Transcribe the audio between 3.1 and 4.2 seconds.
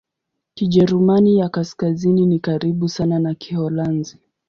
na Kiholanzi.